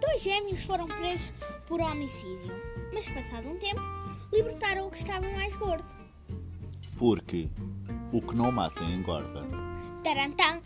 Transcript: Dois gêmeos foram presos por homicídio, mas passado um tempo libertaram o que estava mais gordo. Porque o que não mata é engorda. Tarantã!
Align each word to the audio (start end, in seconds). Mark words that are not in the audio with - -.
Dois 0.00 0.22
gêmeos 0.22 0.64
foram 0.64 0.86
presos 0.86 1.32
por 1.66 1.80
homicídio, 1.80 2.52
mas 2.92 3.08
passado 3.10 3.48
um 3.48 3.58
tempo 3.58 3.80
libertaram 4.32 4.86
o 4.86 4.90
que 4.90 4.98
estava 4.98 5.28
mais 5.30 5.54
gordo. 5.56 5.84
Porque 6.98 7.48
o 8.12 8.20
que 8.20 8.34
não 8.34 8.52
mata 8.52 8.82
é 8.82 8.86
engorda. 8.86 9.42
Tarantã! 10.02 10.60